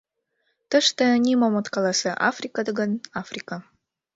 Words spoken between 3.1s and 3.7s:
Африка.